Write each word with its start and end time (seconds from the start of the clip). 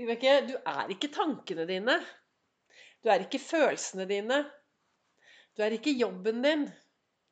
Vibeke, 0.00 0.38
du 0.48 0.54
er 0.56 0.88
ikke 0.94 1.10
tankene 1.12 1.66
dine. 1.68 1.98
Du 3.04 3.10
er 3.12 3.26
ikke 3.26 3.40
følelsene 3.42 4.06
dine. 4.08 4.38
Du 5.52 5.60
er 5.66 5.74
ikke 5.76 5.92
jobben 5.92 6.40
din. 6.40 6.64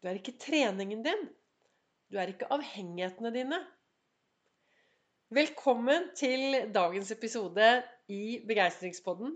Du 0.02 0.10
er 0.10 0.18
ikke 0.18 0.36
treningen 0.42 1.00
din. 1.06 1.22
Du 2.12 2.18
er 2.20 2.28
ikke 2.34 2.50
avhengighetene 2.52 3.32
dine. 3.32 3.62
Velkommen 5.32 6.10
til 6.18 6.60
dagens 6.74 7.14
episode 7.16 7.72
i 8.12 8.22
Begeistringspodden. 8.44 9.32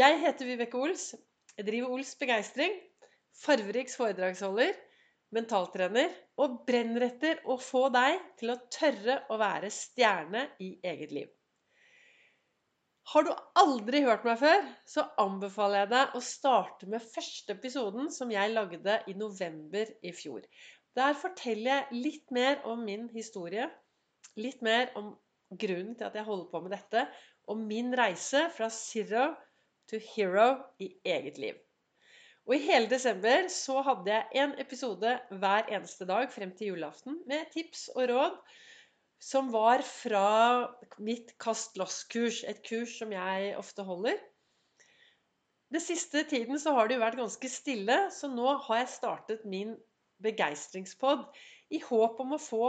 Jeg 0.00 0.20
heter 0.24 0.48
Vibeke 0.48 0.80
Ols. 0.80 1.10
Jeg 1.58 1.68
driver 1.68 1.92
Ols 1.92 2.16
Begeistring. 2.16 2.72
Farveriks 3.44 3.98
foredragsholder, 4.00 4.72
mentaltrener 5.36 6.14
og 6.40 6.62
brenner 6.64 7.10
etter 7.10 7.44
å 7.44 7.60
få 7.60 7.90
deg 7.92 8.16
til 8.40 8.54
å 8.54 8.62
tørre 8.72 9.24
å 9.28 9.36
være 9.44 9.68
stjerne 9.68 10.48
i 10.64 10.78
eget 10.80 11.12
liv. 11.12 11.35
Har 13.06 13.22
du 13.22 13.30
aldri 13.60 14.00
hørt 14.02 14.24
meg 14.26 14.40
før, 14.40 14.64
så 14.88 15.04
anbefaler 15.22 15.84
jeg 15.84 15.90
deg 15.92 16.14
å 16.18 16.22
starte 16.26 16.88
med 16.90 17.04
første 17.06 17.54
episoden 17.54 18.08
som 18.10 18.32
jeg 18.34 18.50
lagde 18.50 18.96
i 19.06 19.14
november 19.14 19.92
i 20.02 20.10
fjor. 20.16 20.42
Der 20.98 21.14
forteller 21.14 21.70
jeg 21.70 22.00
litt 22.06 22.34
mer 22.34 22.64
om 22.66 22.82
min 22.88 23.06
historie, 23.12 23.68
litt 24.40 24.64
mer 24.66 24.90
om 24.98 25.12
grunnen 25.54 25.94
til 25.94 26.08
at 26.08 26.18
jeg 26.18 26.26
holder 26.26 26.50
på 26.50 26.64
med 26.64 26.74
dette, 26.74 27.06
og 27.46 27.62
min 27.62 27.94
reise 27.94 28.48
fra 28.56 28.72
zero 28.74 29.28
to 29.86 30.02
hero 30.16 30.48
i 30.82 30.90
eget 31.06 31.38
liv. 31.38 31.62
Og 32.46 32.56
i 32.56 32.62
hele 32.66 32.90
desember 32.90 33.46
så 33.50 33.80
hadde 33.86 34.10
jeg 34.12 34.42
en 34.42 34.58
episode 34.62 35.14
hver 35.30 35.70
eneste 35.70 36.06
dag 36.10 36.26
frem 36.34 36.52
til 36.58 36.74
julaften 36.74 37.20
med 37.30 37.50
tips 37.54 37.88
og 37.94 38.10
råd 38.10 38.40
som 39.22 39.50
var 39.52 39.82
fra 39.86 40.28
mitt 41.02 41.34
Kast 41.42 41.76
loss-kurs, 41.80 42.42
et 42.44 42.62
kurs 42.66 42.98
som 43.00 43.12
jeg 43.14 43.54
ofte 43.58 43.84
holder. 43.86 44.18
Den 45.72 45.82
siste 45.82 46.22
tiden 46.30 46.60
så 46.62 46.76
har 46.76 46.86
det 46.86 46.96
jo 46.98 47.02
vært 47.02 47.18
ganske 47.18 47.50
stille, 47.50 47.96
så 48.14 48.30
nå 48.30 48.52
har 48.68 48.82
jeg 48.82 48.92
startet 48.92 49.46
min 49.48 49.74
begeistringspod 50.22 51.26
i 51.74 51.80
håp 51.82 52.20
om 52.22 52.36
å 52.36 52.40
få 52.40 52.68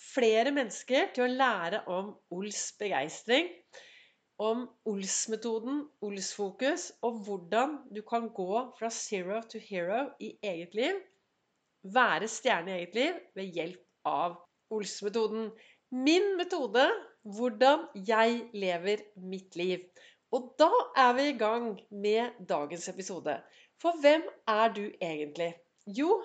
flere 0.00 0.52
mennesker 0.54 1.10
til 1.14 1.26
å 1.26 1.32
lære 1.32 1.82
om 1.92 2.12
Ols 2.36 2.70
begeistring, 2.80 3.50
om 4.40 4.62
Ols-metoden, 4.88 5.82
Ols-fokus, 6.06 6.86
og 7.04 7.18
hvordan 7.26 7.76
du 7.92 8.00
kan 8.06 8.30
gå 8.32 8.62
fra 8.78 8.88
zero 8.94 9.42
to 9.50 9.60
hero 9.60 10.06
i 10.22 10.32
eget 10.40 10.76
liv, 10.78 11.02
være 11.82 12.28
stjerne 12.28 12.72
i 12.72 12.78
eget 12.78 12.96
liv 12.96 13.20
ved 13.36 13.58
hjelp 13.58 14.08
av 14.08 14.38
Ols-metoden. 14.72 15.50
Min 15.90 16.36
metode 16.38 16.84
hvordan 17.22 17.88
jeg 18.06 18.44
lever 18.54 19.02
mitt 19.16 19.56
liv. 19.58 19.80
Og 20.30 20.52
da 20.58 20.70
er 20.96 21.12
vi 21.16 21.24
i 21.28 21.38
gang 21.38 21.80
med 21.90 22.36
dagens 22.48 22.88
episode. 22.88 23.34
For 23.82 23.98
hvem 24.00 24.22
er 24.48 24.68
du 24.72 24.84
egentlig? 25.02 25.54
Jo, 25.86 26.22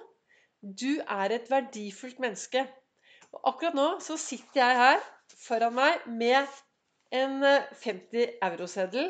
du 0.61 1.02
er 1.02 1.33
et 1.33 1.49
verdifullt 1.49 2.19
menneske. 2.22 2.61
Og 3.33 3.41
akkurat 3.49 3.77
nå 3.77 3.88
så 4.05 4.17
sitter 4.22 4.61
jeg 4.61 4.77
her 4.77 5.07
foran 5.47 5.73
meg 5.75 6.05
med 6.07 6.45
en 7.11 7.41
50 7.41 8.22
eh, 8.22 8.35
euroseddel. 8.45 9.09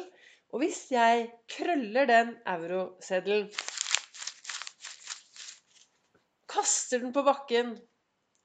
Og 0.53 0.63
hvis 0.63 0.85
jeg 0.91 1.27
krøller 1.51 2.07
den 2.07 2.35
euroseddelen 2.47 3.49
Kaster 6.47 7.01
den 7.03 7.11
på 7.11 7.25
bakken, 7.27 7.75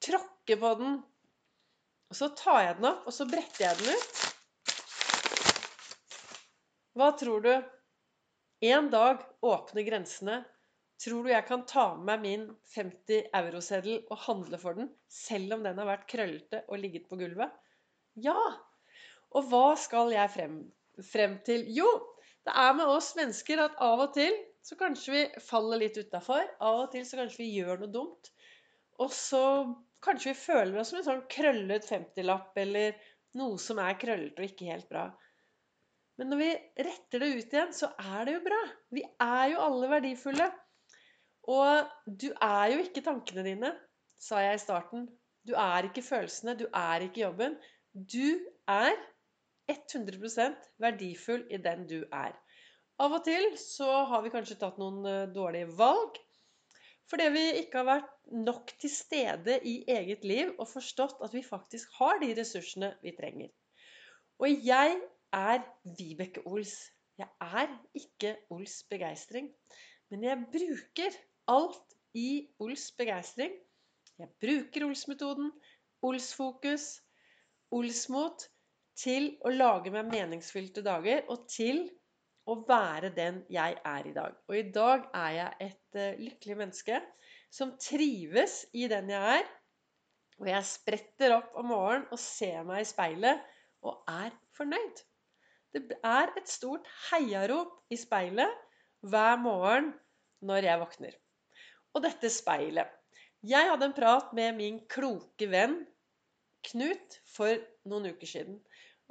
tråkker 0.03 0.59
på 0.59 0.73
den 0.81 0.97
og 2.11 2.17
så 2.17 2.27
tar 2.35 2.59
jeg 2.65 2.77
den 2.81 2.89
opp, 2.89 3.05
og 3.07 3.15
så 3.15 3.25
bretter 3.29 3.63
jeg 3.63 3.77
den 3.79 3.95
ut. 3.95 4.23
Hva 6.99 7.13
tror 7.15 7.45
du? 7.45 7.53
En 8.67 8.89
dag 8.91 9.21
åpner 9.47 9.85
grensene. 9.87 10.41
Tror 11.01 11.23
du 11.23 11.31
jeg 11.31 11.45
kan 11.47 11.63
ta 11.65 11.85
med 11.95 12.03
meg 12.09 12.25
min 12.25 12.43
50 12.75 13.31
euroseddel 13.39 14.03
og 14.11 14.19
handle 14.27 14.59
for 14.61 14.75
den, 14.77 14.91
selv 15.07 15.55
om 15.55 15.63
den 15.63 15.79
har 15.79 15.87
vært 15.87 16.09
krøllete 16.11 16.65
og 16.67 16.81
ligget 16.83 17.07
på 17.07 17.17
gulvet? 17.17 17.55
Ja! 18.19 18.37
Og 19.31 19.47
hva 19.47 19.71
skal 19.79 20.11
jeg 20.11 20.33
frem, 20.35 20.57
frem 21.07 21.39
til? 21.47 21.63
Jo, 21.71 21.87
det 22.43 22.53
er 22.59 22.75
med 22.75 22.91
oss 22.91 23.13
mennesker 23.15 23.63
at 23.63 23.79
av 23.79 24.03
og 24.09 24.11
til 24.19 24.35
så 24.61 24.75
kanskje 24.77 25.15
vi 25.15 25.23
faller 25.41 25.79
litt 25.81 25.95
utafor. 25.97 26.43
Av 26.59 26.83
og 26.83 26.91
til 26.91 27.07
så 27.07 27.23
kanskje 27.23 27.45
vi 27.45 27.53
gjør 27.55 27.81
noe 27.81 27.95
dumt. 27.95 28.33
Og 29.01 29.15
så 29.15 29.45
Kanskje 30.01 30.31
vi 30.31 30.39
føler 30.41 30.79
oss 30.81 30.91
som 30.91 30.99
en 30.99 31.07
sånn 31.07 31.25
krøllet 31.31 31.85
50-lapp 31.87 32.57
eller 32.63 32.97
noe 33.37 33.59
som 33.61 33.79
er 33.81 33.99
krøllete 34.01 34.41
og 34.41 34.49
ikke 34.49 34.71
helt 34.71 34.89
bra. 34.89 35.05
Men 36.19 36.33
når 36.33 36.41
vi 36.41 36.49
retter 36.87 37.23
det 37.23 37.29
ut 37.37 37.53
igjen, 37.55 37.71
så 37.73 37.91
er 37.97 38.25
det 38.27 38.35
jo 38.35 38.43
bra. 38.45 38.59
Vi 38.93 39.03
er 39.05 39.45
jo 39.53 39.61
alle 39.63 39.89
verdifulle. 39.93 40.49
Og 41.49 41.93
du 42.05 42.27
er 42.33 42.73
jo 42.73 42.81
ikke 42.83 43.03
tankene 43.05 43.45
dine, 43.47 43.71
sa 44.21 44.41
jeg 44.43 44.59
i 44.59 44.61
starten. 44.61 45.07
Du 45.47 45.55
er 45.57 45.87
ikke 45.87 46.03
følelsene, 46.05 46.57
du 46.59 46.67
er 46.67 47.07
ikke 47.07 47.23
jobben. 47.23 47.55
Du 47.93 48.37
er 48.69 48.93
100% 49.71 50.69
verdifull 50.83 51.45
i 51.49 51.57
den 51.61 51.87
du 51.89 52.01
er. 52.05 52.35
Av 53.01 53.15
og 53.17 53.23
til 53.25 53.47
så 53.57 54.03
har 54.11 54.21
vi 54.21 54.33
kanskje 54.33 54.59
tatt 54.61 54.77
noen 54.81 55.01
eh, 55.09 55.29
dårlige 55.33 55.71
valg. 55.79 56.19
Fordi 57.11 57.27
vi 57.33 57.43
ikke 57.59 57.81
har 57.81 57.87
vært 57.89 58.11
nok 58.31 58.71
til 58.79 58.91
stede 58.93 59.57
i 59.67 59.81
eget 59.91 60.23
liv 60.23 60.53
og 60.55 60.69
forstått 60.71 61.19
at 61.25 61.33
vi 61.35 61.43
faktisk 61.43 61.91
har 61.99 62.21
de 62.21 62.29
ressursene 62.37 62.93
vi 63.03 63.11
trenger. 63.17 63.49
Og 64.39 64.63
jeg 64.65 64.95
er 65.35 65.65
Vibeke 65.97 66.45
Ols. 66.47 66.77
Jeg 67.19 67.27
er 67.43 67.67
ikke 67.99 68.37
Ols 68.55 68.77
begeistring. 68.89 69.51
Men 70.09 70.23
jeg 70.23 70.47
bruker 70.55 71.19
alt 71.51 71.97
i 72.15 72.47
Ols 72.63 72.87
begeistring. 72.95 73.53
Jeg 74.19 74.31
bruker 74.43 74.87
Ols-metoden, 74.87 75.51
Ols-fokus, 76.07 76.87
Ols-mot 77.75 78.47
til 79.01 79.31
å 79.43 79.51
lage 79.51 79.91
meg 79.93 80.09
meningsfylte 80.11 80.83
dager 80.85 81.23
og 81.31 81.47
til 81.51 81.85
å 82.49 82.57
være 82.67 83.11
den 83.15 83.41
jeg 83.51 83.77
er 83.85 84.07
i 84.07 84.13
dag. 84.15 84.35
Og 84.49 84.57
i 84.57 84.65
dag 84.73 85.07
er 85.13 85.31
jeg 85.37 85.67
et 85.67 85.99
uh, 85.99 86.21
lykkelig 86.21 86.57
menneske 86.63 86.99
som 87.53 87.75
trives 87.81 88.63
i 88.73 88.87
den 88.91 89.11
jeg 89.11 89.39
er. 89.39 89.49
Og 90.41 90.49
jeg 90.49 90.69
spretter 90.69 91.35
opp 91.37 91.57
om 91.59 91.69
morgenen 91.69 92.07
og 92.09 92.21
ser 92.21 92.63
meg 92.65 92.81
i 92.81 92.89
speilet 92.89 93.43
og 93.85 94.01
er 94.09 94.33
fornøyd. 94.57 95.03
Det 95.71 95.83
er 96.03 96.31
et 96.35 96.49
stort 96.51 96.87
heiarop 97.11 97.77
i 97.93 97.99
speilet 97.99 98.57
hver 99.05 99.37
morgen 99.39 99.91
når 100.43 100.67
jeg 100.67 100.81
våkner. 100.81 101.13
Og 101.93 102.03
dette 102.05 102.31
speilet 102.31 102.97
Jeg 103.41 103.69
hadde 103.69 103.87
en 103.89 103.95
prat 103.95 104.33
med 104.37 104.57
min 104.57 104.81
kloke 104.91 105.47
venn 105.49 105.79
Knut 106.67 107.15
for 107.25 107.57
noen 107.89 108.11
uker 108.13 108.29
siden. 108.29 108.59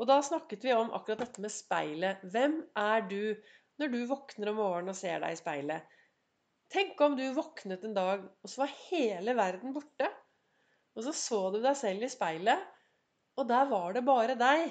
Og 0.00 0.08
da 0.08 0.16
snakket 0.24 0.64
vi 0.64 0.72
om 0.72 0.92
akkurat 0.96 1.26
dette 1.26 1.42
med 1.44 1.52
speilet. 1.52 2.22
Hvem 2.32 2.56
er 2.80 3.02
du 3.10 3.20
når 3.80 3.92
du 3.92 3.98
våkner 4.08 4.50
om 4.50 4.60
morgenen 4.62 4.94
og 4.94 4.96
ser 4.96 5.20
deg 5.20 5.36
i 5.36 5.40
speilet? 5.40 5.96
Tenk 6.72 7.00
om 7.04 7.16
du 7.18 7.24
våknet 7.36 7.84
en 7.84 7.96
dag, 7.96 8.22
og 8.24 8.48
så 8.48 8.62
var 8.62 8.76
hele 8.86 9.34
verden 9.36 9.74
borte. 9.76 10.08
Og 10.96 11.04
så 11.04 11.12
så 11.16 11.40
du 11.52 11.58
deg 11.60 11.76
selv 11.78 12.06
i 12.06 12.10
speilet, 12.10 12.62
og 13.36 13.48
der 13.50 13.68
var 13.70 13.92
det 13.96 14.04
bare 14.06 14.36
deg. 14.38 14.70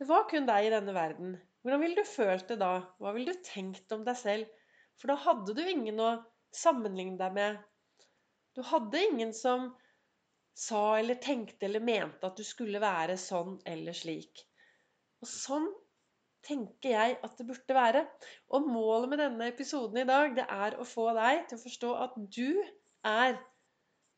Det 0.00 0.08
var 0.08 0.28
kun 0.28 0.48
deg 0.48 0.66
i 0.66 0.72
denne 0.74 0.94
verden. 0.96 1.34
Hvordan 1.60 1.82
ville 1.84 2.02
du 2.02 2.08
følt 2.08 2.48
det 2.48 2.58
da? 2.60 2.72
Hva 3.00 3.12
ville 3.16 3.34
du 3.34 3.44
tenkt 3.44 3.92
om 3.92 4.04
deg 4.06 4.16
selv? 4.16 4.52
For 5.00 5.12
da 5.12 5.16
hadde 5.24 5.56
du 5.56 5.62
ingen 5.64 6.00
å 6.00 6.10
sammenligne 6.56 7.16
deg 7.20 7.36
med. 7.36 7.60
Du 8.56 8.62
hadde 8.66 9.02
ingen 9.10 9.32
som 9.36 9.70
sa 10.60 10.98
eller 10.98 11.20
tenkte 11.22 11.66
eller 11.66 11.84
mente 11.84 12.26
at 12.28 12.36
du 12.36 12.44
skulle 12.46 12.82
være 12.82 13.16
sånn 13.20 13.56
eller 13.68 13.96
slik. 13.96 14.42
Og 15.22 15.28
sånn 15.30 15.68
tenker 16.46 16.94
jeg 16.94 17.16
at 17.24 17.38
det 17.38 17.46
burde 17.48 17.76
være. 17.76 18.04
Og 18.56 18.68
målet 18.68 19.12
med 19.12 19.22
denne 19.24 19.48
episoden 19.52 20.02
i 20.02 20.08
dag, 20.08 20.34
det 20.36 20.46
er 20.48 20.76
å 20.80 20.86
få 20.88 21.10
deg 21.16 21.46
til 21.48 21.58
å 21.58 21.64
forstå 21.64 21.94
at 22.04 22.18
du 22.36 22.60
er 23.08 23.38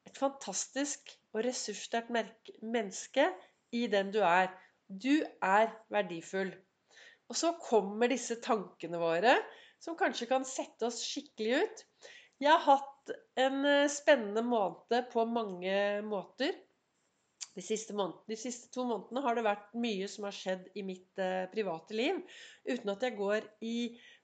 et 0.09 0.19
fantastisk 0.19 1.15
og 1.33 1.45
ressurssterkt 1.47 2.13
menneske 2.63 3.29
i 3.75 3.87
den 3.91 4.11
du 4.15 4.21
er. 4.27 4.51
Du 4.87 5.23
er 5.23 5.71
verdifull. 5.95 6.53
Og 7.31 7.39
så 7.39 7.55
kommer 7.63 8.11
disse 8.13 8.37
tankene 8.45 8.99
våre, 9.01 9.39
som 9.83 9.97
kanskje 9.99 10.29
kan 10.31 10.45
sette 10.47 10.87
oss 10.87 11.01
skikkelig 11.07 11.63
ut. 11.63 11.85
Jeg 12.43 12.51
har 12.51 12.63
hatt 12.67 13.11
en 13.39 13.65
eh, 13.69 13.89
spennende 13.91 14.43
måned 14.43 15.09
på 15.13 15.25
mange 15.31 15.75
måter. 16.03 16.57
De 17.53 17.63
siste, 17.63 17.95
måned, 17.95 18.17
de 18.27 18.39
siste, 18.41 18.71
to 18.73 18.87
månedene 18.89 19.23
har 19.23 19.37
det 19.37 19.45
vært 19.45 19.75
mye 19.79 20.09
som 20.09 20.25
har 20.27 20.35
skjedd 20.35 20.71
i 20.81 20.83
mitt 20.87 21.21
uh, 21.21 21.45
private 21.53 21.93
liv. 21.93 22.23
Uten 22.65 22.93
at 22.95 23.05
jeg 23.05 23.15
går 23.19 23.47
i, 23.69 23.75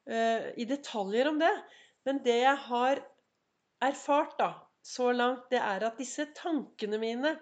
uh, 0.08 0.48
i, 0.56 0.64
detaljer 0.70 1.28
om 1.28 1.36
det. 1.42 1.52
Men 2.08 2.22
det 2.24 2.38
jeg 2.40 2.62
har 2.64 3.02
erfart 3.84 4.32
da, 4.40 4.48
så 4.80 5.10
langt, 5.12 5.44
det 5.52 5.60
er 5.60 5.84
at 5.84 6.00
disse 6.00 6.24
tankene 6.38 6.98
mine, 7.02 7.34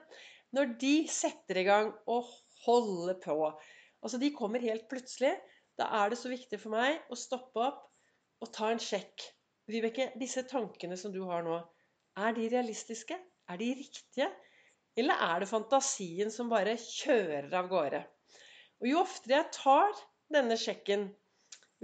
når 0.59 0.75
de 0.83 0.95
setter 1.13 1.63
i 1.63 1.67
gang 1.69 1.95
og 2.11 2.35
holder 2.67 3.21
på 3.23 3.39
Altså, 3.47 4.19
de 4.19 4.35
kommer 4.35 4.67
helt 4.67 4.91
plutselig. 4.91 5.37
Da 5.79 5.87
er 6.03 6.11
det 6.11 6.19
så 6.19 6.31
viktig 6.31 6.59
for 6.61 6.75
meg 6.75 6.99
å 7.09 7.19
stoppe 7.19 7.63
opp 7.63 7.87
og 8.43 8.53
ta 8.53 8.75
en 8.75 8.83
sjekk. 8.83 9.23
Vibeke, 9.67 10.13
disse 10.21 10.45
tankene 10.47 10.97
som 10.99 11.11
du 11.15 11.25
har 11.27 11.43
nå, 11.43 11.57
er 12.23 12.37
de 12.37 12.47
realistiske? 12.53 13.17
Er 13.51 13.59
de 13.59 13.73
riktige? 13.79 14.29
Eller 14.97 15.19
er 15.27 15.43
det 15.43 15.51
fantasien 15.51 16.31
som 16.33 16.51
bare 16.51 16.77
kjører 16.81 17.51
av 17.59 17.69
gårde? 17.71 18.03
Og 18.81 18.89
jo 18.91 19.01
oftere 19.03 19.41
jeg 19.41 19.53
tar 19.57 19.99
denne 20.33 20.57
sjekken, 20.61 21.09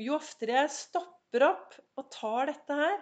jo 0.00 0.17
oftere 0.17 0.62
jeg 0.62 0.73
stopper 0.76 1.46
opp 1.49 1.76
og 1.99 2.08
tar 2.14 2.52
dette 2.52 2.79
her 2.79 2.96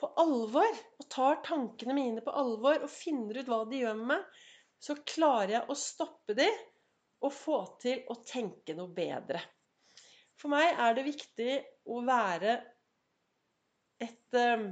på 0.00 0.08
alvor, 0.22 0.80
og 1.00 1.08
tar 1.12 1.42
tankene 1.44 1.96
mine 1.96 2.24
på 2.24 2.32
alvor 2.32 2.80
og 2.80 2.92
finner 2.92 3.42
ut 3.42 3.50
hva 3.50 3.64
de 3.68 3.82
gjør 3.82 3.98
med 3.98 4.12
meg, 4.14 4.26
så 4.80 4.96
klarer 5.04 5.58
jeg 5.58 5.66
å 5.68 5.76
stoppe 5.76 6.36
de 6.38 6.48
og 7.20 7.32
få 7.36 7.58
til 7.82 8.06
å 8.08 8.16
tenke 8.24 8.72
noe 8.78 8.88
bedre. 8.96 9.42
For 10.40 10.48
meg 10.52 10.72
er 10.72 10.94
det 10.96 11.10
viktig 11.10 11.56
å 11.92 12.00
være 12.06 12.54
et 14.00 14.38
um, 14.38 14.70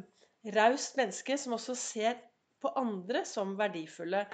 raust 0.56 0.96
menneske 0.98 1.36
som 1.40 1.56
også 1.56 1.76
ser 1.78 2.20
på 2.62 2.72
andre 2.80 3.24
som 3.28 3.56
verdifulle. 3.58 4.24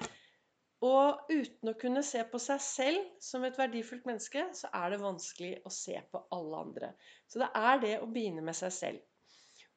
Og 0.85 1.31
uten 1.31 1.71
å 1.71 1.77
kunne 1.81 2.03
se 2.05 2.21
på 2.29 2.39
seg 2.43 2.61
selv 2.61 3.05
som 3.23 3.45
et 3.47 3.57
verdifullt 3.57 4.05
menneske, 4.09 4.43
så 4.53 4.69
er 4.77 4.93
det 4.93 5.01
vanskelig 5.01 5.55
å 5.65 5.73
se 5.73 5.97
på 6.13 6.21
alle 6.35 6.61
andre. 6.67 6.91
Så 7.31 7.41
det 7.41 7.49
er 7.57 7.81
det 7.85 7.95
å 8.03 8.11
begynne 8.11 8.45
med 8.45 8.57
seg 8.59 8.75
selv. 8.75 9.03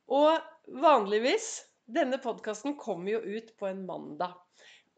Og 0.08 0.36
vanligvis 0.84 1.66
Denne 1.88 2.18
podkasten 2.20 2.74
kommer 2.76 3.14
jo 3.14 3.38
ut 3.38 3.54
på 3.56 3.64
en 3.70 3.86
mandag. 3.88 4.34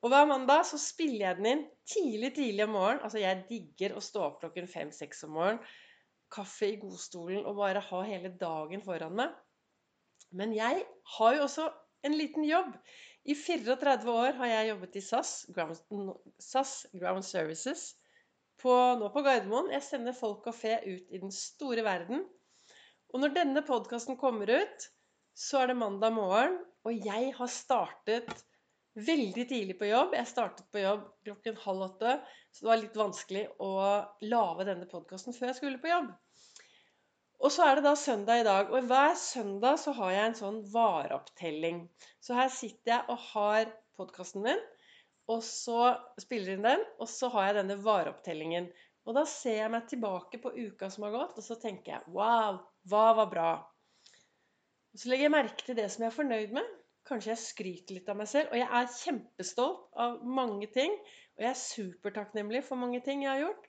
Og 0.02 0.10
hver 0.10 0.24
mandag 0.26 0.64
så 0.66 0.80
spiller 0.82 1.28
jeg 1.28 1.38
den 1.38 1.48
inn 1.52 1.60
tidlig, 1.86 2.32
tidlig 2.34 2.64
om 2.66 2.72
morgenen. 2.74 3.04
Altså, 3.06 3.20
jeg 3.22 3.44
digger 3.46 3.94
å 3.94 4.02
stå 4.02 4.24
opp 4.26 4.40
klokken 4.42 4.66
fem-seks 4.72 5.22
om 5.28 5.36
morgenen. 5.38 5.60
Kaffe 6.34 6.72
i 6.72 6.80
godstolen 6.82 7.46
og 7.46 7.60
bare 7.62 7.84
ha 7.92 8.00
hele 8.08 8.32
dagen 8.42 8.82
foran 8.82 9.20
meg. 9.22 9.38
Men 10.36 10.54
jeg 10.56 10.84
har 11.18 11.36
jo 11.36 11.46
også 11.46 11.70
en 12.08 12.16
liten 12.18 12.46
jobb. 12.48 12.76
I 13.30 13.36
34 13.36 14.12
år 14.14 14.38
har 14.40 14.52
jeg 14.52 14.70
jobbet 14.72 14.98
i 14.98 15.04
SAS, 15.04 15.32
Ground, 15.56 16.14
SAS 16.42 16.74
Ground 16.94 17.26
Services, 17.28 17.90
på, 18.60 18.74
nå 19.00 19.10
på 19.14 19.24
Gardermoen. 19.26 19.72
Jeg 19.74 19.86
sender 19.86 20.16
folk 20.16 20.48
og 20.50 20.56
fe 20.56 20.78
ut 20.86 21.12
i 21.14 21.22
den 21.22 21.34
store 21.36 21.84
verden. 21.86 22.24
Og 23.14 23.24
når 23.24 23.34
denne 23.36 23.64
podkasten 23.66 24.20
kommer 24.20 24.50
ut, 24.52 24.88
så 25.40 25.64
er 25.64 25.72
det 25.72 25.80
mandag 25.80 26.14
morgen, 26.14 26.60
og 26.86 27.06
jeg 27.06 27.32
har 27.38 27.52
startet 27.52 28.32
veldig 29.00 29.46
tidlig 29.48 29.78
på 29.80 29.88
jobb. 29.90 30.16
Jeg 30.18 30.30
startet 30.30 30.68
på 30.74 30.82
jobb 30.84 31.06
klokken 31.26 31.60
halv 31.64 31.86
åtte, 31.88 32.16
så 32.52 32.66
det 32.66 32.72
var 32.72 32.82
litt 32.82 33.00
vanskelig 33.00 33.46
å 33.64 33.72
lage 34.26 34.68
denne 34.68 34.90
podkasten 34.90 35.36
før 35.36 35.52
jeg 35.52 35.60
skulle 35.62 35.82
på 35.82 35.92
jobb. 35.92 36.12
Og 37.40 37.54
så 37.56 37.64
er 37.64 37.78
det 37.78 37.86
da 37.86 37.94
søndag 37.96 38.42
i 38.42 38.48
dag, 38.48 38.72
og 38.74 38.88
hver 38.90 39.14
søndag 39.16 39.78
så 39.80 39.94
har 39.96 40.12
jeg 40.12 40.28
en 40.30 40.38
sånn 40.42 40.58
vareopptelling. 40.74 41.86
Så 42.20 42.36
her 42.36 42.52
sitter 42.52 42.98
jeg 42.98 43.06
og 43.14 43.22
har 43.30 43.72
podkasten 44.00 44.44
min, 44.44 44.60
og 45.32 45.40
så 45.46 45.94
spiller 46.20 46.58
inn 46.58 46.68
den, 46.68 46.84
og 47.00 47.08
så 47.08 47.30
har 47.32 47.48
jeg 47.48 47.62
denne 47.62 47.80
vareopptellingen. 47.86 48.68
Og 49.08 49.16
da 49.16 49.24
ser 49.30 49.62
jeg 49.62 49.72
meg 49.72 49.88
tilbake 49.88 50.42
på 50.44 50.52
uka 50.58 50.90
som 50.92 51.08
har 51.08 51.16
gått, 51.16 51.40
og 51.40 51.46
så 51.46 51.56
tenker 51.62 51.96
jeg 51.96 52.16
wow, 52.18 52.60
hva 52.92 53.06
var 53.22 53.32
bra? 53.32 53.54
Og 54.92 55.00
så 55.00 55.12
legger 55.12 55.30
jeg 55.30 55.36
merke 55.38 55.64
til 55.64 55.78
det 55.80 55.88
som 55.94 56.04
jeg 56.04 56.12
er 56.12 56.18
fornøyd 56.18 56.54
med. 56.60 56.76
Kanskje 57.08 57.32
jeg 57.32 57.42
skryter 57.46 57.98
litt 57.98 58.10
av 58.12 58.20
meg 58.20 58.30
selv. 58.30 58.52
Og 58.52 58.60
jeg 58.60 58.68
er 58.68 58.94
kjempestolt 59.00 60.00
av 60.04 60.20
mange 60.28 60.68
ting. 60.76 60.92
Og 61.38 61.46
jeg 61.46 61.54
er 61.54 61.62
supertakknemlig 61.62 62.66
for 62.68 62.82
mange 62.82 63.00
ting 63.06 63.24
jeg 63.24 63.32
har 63.32 63.44
gjort. 63.46 63.69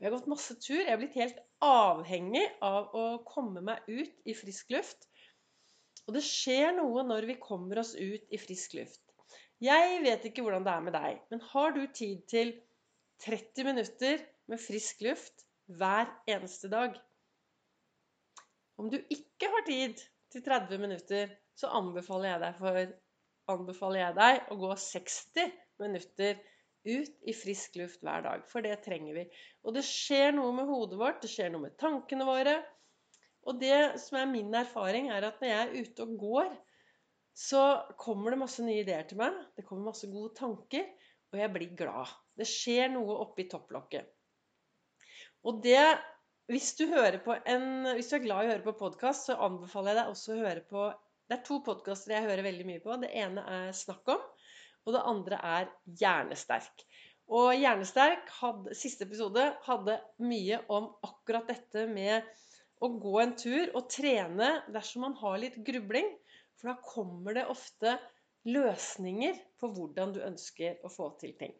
Jeg 0.00 0.08
har 0.08 0.16
gått 0.16 0.30
masse 0.32 0.54
tur. 0.56 0.80
Jeg 0.80 0.92
er 0.94 1.00
blitt 1.00 1.18
helt 1.20 1.40
avhengig 1.60 2.46
av 2.64 2.94
å 2.96 3.04
komme 3.28 3.60
meg 3.64 3.84
ut 3.90 4.24
i 4.24 4.34
frisk 4.36 4.72
luft. 4.72 5.04
Og 6.08 6.16
det 6.16 6.24
skjer 6.24 6.72
noe 6.78 7.04
når 7.04 7.28
vi 7.28 7.36
kommer 7.42 7.82
oss 7.82 7.92
ut 7.98 8.32
i 8.32 8.40
frisk 8.40 8.78
luft. 8.78 9.02
Jeg 9.60 10.00
vet 10.00 10.24
ikke 10.24 10.40
hvordan 10.46 10.64
det 10.64 10.72
er 10.72 10.84
med 10.86 10.96
deg, 10.96 11.18
men 11.28 11.42
har 11.50 11.74
du 11.76 11.82
tid 11.92 12.22
til 12.32 12.54
30 13.26 13.66
minutter 13.68 14.22
med 14.48 14.62
frisk 14.62 15.04
luft 15.04 15.44
hver 15.68 16.08
eneste 16.32 16.70
dag? 16.72 16.96
Om 18.80 18.88
du 18.88 18.96
ikke 19.12 19.50
har 19.52 19.66
tid 19.68 20.00
til 20.32 20.44
30 20.46 20.80
minutter, 20.80 21.36
så 21.60 21.68
anbefaler 21.76 22.32
jeg 22.32 22.42
deg, 22.46 22.56
for, 22.62 22.94
anbefaler 23.52 24.00
jeg 24.00 24.16
deg 24.16 24.48
å 24.48 24.58
gå 24.62 24.72
60 24.86 25.52
minutter 25.84 26.40
ut 26.86 27.28
i 27.28 27.34
frisk 27.36 27.76
luft 27.80 28.04
hver 28.04 28.24
dag. 28.24 28.44
For 28.50 28.64
det 28.64 28.78
trenger 28.84 29.16
vi. 29.18 29.24
Og 29.64 29.76
det 29.76 29.84
skjer 29.86 30.34
noe 30.36 30.52
med 30.56 30.68
hodet 30.70 30.98
vårt, 31.00 31.20
det 31.22 31.30
skjer 31.32 31.52
noe 31.52 31.66
med 31.66 31.76
tankene 31.80 32.26
våre. 32.28 32.56
Og 33.48 33.60
det 33.60 34.00
som 34.02 34.20
er 34.20 34.30
min 34.30 34.52
erfaring, 34.54 35.10
er 35.12 35.26
at 35.28 35.40
når 35.40 35.52
jeg 35.52 35.66
er 35.66 35.86
ute 35.86 36.06
og 36.06 36.16
går, 36.20 36.54
så 37.40 37.64
kommer 38.00 38.34
det 38.34 38.40
masse 38.42 38.64
nye 38.64 38.82
ideer 38.82 39.06
til 39.08 39.20
meg. 39.20 39.36
Det 39.56 39.64
kommer 39.68 39.92
masse 39.92 40.08
gode 40.12 40.34
tanker, 40.36 40.88
og 41.32 41.40
jeg 41.40 41.52
blir 41.54 41.76
glad. 41.78 42.10
Det 42.36 42.48
skjer 42.48 42.90
noe 42.92 43.20
oppi 43.24 43.46
topplokket. 43.48 44.08
Og 45.48 45.62
det 45.64 45.80
hvis 46.50 46.72
du, 46.74 46.82
en, 46.90 47.66
hvis 47.94 48.08
du, 48.10 48.16
er 48.16 48.24
glad 48.24 48.42
i 48.42 48.48
å 48.48 48.50
høre 48.50 48.64
på 48.64 48.74
podkast, 48.80 49.28
så 49.28 49.36
anbefaler 49.38 49.92
jeg 49.92 49.98
deg 50.00 50.08
også 50.10 50.32
å 50.34 50.40
høre 50.40 50.64
på 50.66 50.88
det 51.30 51.36
er 51.36 51.42
to 51.46 51.60
podkaster 51.62 52.10
jeg 52.10 52.26
hører 52.26 52.42
veldig 52.42 52.64
mye 52.66 52.80
på. 52.82 52.94
Det 52.98 53.08
ene 53.14 53.44
er 53.46 53.68
Snakk 53.76 54.08
om, 54.10 54.22
og 54.86 54.94
det 54.96 55.04
andre 55.12 55.40
er 55.56 55.70
Hjernesterk. 56.00 56.84
Og 57.30 57.52
Hjernesterk, 57.54 58.30
hadde, 58.40 58.74
siste 58.74 59.06
episode, 59.06 59.44
hadde 59.66 59.98
mye 60.26 60.60
om 60.72 60.88
akkurat 61.06 61.50
dette 61.52 61.86
med 61.90 62.26
å 62.82 62.90
gå 63.00 63.16
en 63.22 63.36
tur 63.38 63.70
og 63.76 63.90
trene 63.92 64.50
dersom 64.72 65.06
man 65.06 65.18
har 65.20 65.38
litt 65.42 65.60
grubling. 65.66 66.08
For 66.58 66.72
da 66.72 66.78
kommer 66.84 67.36
det 67.36 67.48
ofte 67.52 67.94
løsninger 68.48 69.38
på 69.60 69.70
hvordan 69.76 70.14
du 70.16 70.22
ønsker 70.24 70.80
å 70.84 70.90
få 70.92 71.12
til 71.20 71.36
ting. 71.38 71.52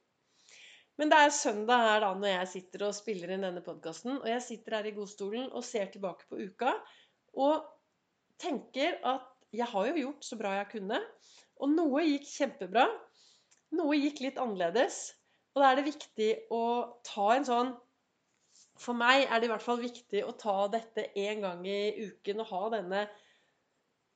Men 1.00 1.12
det 1.12 1.16
er 1.16 1.32
søndag 1.32 1.84
her 1.86 2.02
da 2.04 2.10
når 2.12 2.32
jeg 2.34 2.48
sitter 2.54 2.82
og 2.88 2.96
spiller 2.96 3.30
inn 3.32 3.46
denne 3.46 3.62
podkasten. 3.64 4.18
Og 4.18 4.26
jeg 4.28 4.42
sitter 4.44 4.76
her 4.76 4.88
i 4.90 4.96
godstolen 4.96 5.46
og 5.48 5.64
ser 5.64 5.88
tilbake 5.92 6.26
på 6.28 6.40
uka 6.50 6.74
og 7.40 7.64
tenker 8.40 8.98
at 9.06 9.28
jeg 9.54 9.68
har 9.70 9.86
jo 9.88 10.02
gjort 10.04 10.26
så 10.26 10.36
bra 10.40 10.56
jeg 10.58 10.68
kunne. 10.74 10.98
Og 11.60 11.72
noe 11.72 12.04
gikk 12.04 12.28
kjempebra. 12.28 12.84
Noe 13.78 13.96
gikk 13.98 14.20
litt 14.24 14.40
annerledes. 14.42 15.00
Og 15.54 15.62
da 15.62 15.70
er 15.70 15.80
det 15.80 15.88
viktig 15.88 16.30
å 16.54 16.64
ta 17.06 17.32
en 17.34 17.46
sånn 17.46 17.72
For 18.80 18.96
meg 18.96 19.26
er 19.26 19.40
det 19.40 19.48
i 19.48 19.50
hvert 19.50 19.64
fall 19.64 19.80
viktig 19.82 20.22
å 20.24 20.36
ta 20.40 20.68
dette 20.72 21.10
én 21.18 21.42
gang 21.44 21.64
i 21.68 22.06
uken 22.06 22.40
og 22.44 22.52
ha 22.52 22.62
denne 22.76 23.02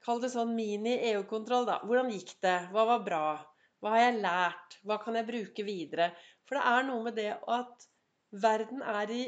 Kall 0.04 0.20
det 0.20 0.30
sånn 0.34 0.52
mini-EU-kontroll, 0.52 1.64
da. 1.64 1.78
Hvordan 1.88 2.10
gikk 2.12 2.34
det? 2.44 2.58
Hva 2.74 2.82
var 2.90 3.04
bra? 3.06 3.26
Hva 3.80 3.94
har 3.94 4.02
jeg 4.02 4.18
lært? 4.20 4.76
Hva 4.84 4.98
kan 5.00 5.16
jeg 5.16 5.28
bruke 5.30 5.64
videre? 5.64 6.10
For 6.44 6.58
det 6.58 6.64
er 6.68 6.84
noe 6.88 7.06
med 7.06 7.16
det 7.16 7.30
at 7.32 7.86
verden 8.44 8.82
er 8.84 9.12
i 9.14 9.22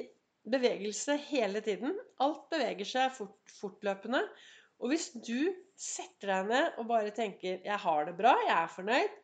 bevegelse 0.53 1.17
hele 1.31 1.63
tiden. 1.65 1.97
Alt 2.21 2.45
beveger 2.53 2.89
seg 2.91 3.15
fort, 3.17 3.55
fortløpende. 3.57 4.21
Og 4.85 4.93
hvis 4.93 5.09
du 5.17 5.49
setter 5.81 6.35
deg 6.35 6.51
ned 6.51 6.81
og 6.81 6.91
bare 6.93 7.15
tenker 7.17 7.63
'jeg 7.65 7.81
har 7.87 8.05
det 8.05 8.17
bra, 8.21 8.35
jeg 8.45 8.57
er 8.57 8.75
fornøyd', 8.77 9.17